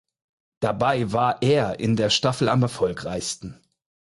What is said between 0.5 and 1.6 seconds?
Dabei war